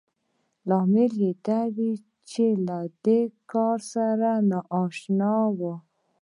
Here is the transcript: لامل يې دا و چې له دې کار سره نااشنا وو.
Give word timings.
لامل 0.67 1.11
يې 1.23 1.31
دا 1.45 1.59
و 1.75 1.77
چې 2.29 2.45
له 2.67 2.77
دې 3.05 3.21
کار 3.51 3.77
سره 3.93 4.29
نااشنا 4.51 5.33
وو. 5.57 5.73